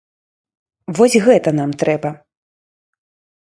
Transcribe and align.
Вось 0.99 1.19
гэта 1.27 1.49
нам 1.59 1.71
трэба. 1.83 2.09